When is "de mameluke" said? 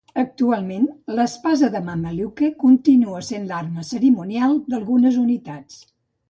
1.75-2.49